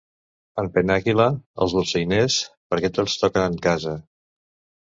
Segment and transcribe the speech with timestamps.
[0.61, 1.27] En Penàguila,
[1.65, 2.39] els dolçainers,
[2.73, 3.99] perquè tots toquen en casa.